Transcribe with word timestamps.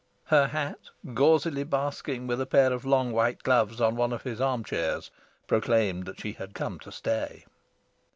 Her 0.23 0.47
hat, 0.47 0.79
gauzily 1.13 1.63
basking 1.63 2.25
with 2.25 2.41
a 2.41 2.47
pair 2.47 2.73
of 2.73 2.85
long 2.85 3.11
white 3.11 3.43
gloves 3.43 3.79
on 3.79 3.95
one 3.95 4.11
of 4.11 4.23
his 4.23 4.41
arm 4.41 4.63
chairs, 4.63 5.11
proclaimed 5.45 6.05
that 6.07 6.19
she 6.19 6.31
had 6.33 6.55
come 6.55 6.79
to 6.79 6.91
stay. 6.91 7.45